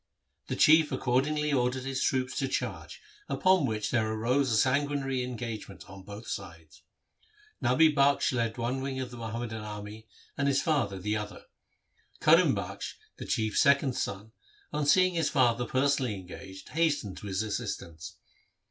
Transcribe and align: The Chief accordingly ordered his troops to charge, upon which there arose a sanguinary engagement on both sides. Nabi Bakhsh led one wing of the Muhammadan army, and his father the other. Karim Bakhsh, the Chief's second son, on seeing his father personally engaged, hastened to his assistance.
The 0.47 0.55
Chief 0.55 0.91
accordingly 0.91 1.53
ordered 1.53 1.83
his 1.83 2.01
troops 2.01 2.35
to 2.39 2.47
charge, 2.47 2.99
upon 3.29 3.67
which 3.67 3.91
there 3.91 4.09
arose 4.11 4.49
a 4.51 4.57
sanguinary 4.57 5.23
engagement 5.23 5.87
on 5.87 6.01
both 6.01 6.27
sides. 6.27 6.81
Nabi 7.61 7.93
Bakhsh 7.93 8.33
led 8.33 8.57
one 8.57 8.81
wing 8.81 8.99
of 8.99 9.11
the 9.11 9.17
Muhammadan 9.17 9.61
army, 9.61 10.07
and 10.35 10.47
his 10.47 10.59
father 10.59 10.97
the 10.97 11.15
other. 11.17 11.43
Karim 12.19 12.55
Bakhsh, 12.55 12.95
the 13.17 13.25
Chief's 13.25 13.61
second 13.61 13.93
son, 13.93 14.31
on 14.73 14.87
seeing 14.87 15.13
his 15.13 15.29
father 15.29 15.65
personally 15.65 16.15
engaged, 16.15 16.69
hastened 16.69 17.17
to 17.17 17.27
his 17.27 17.43
assistance. 17.43 18.15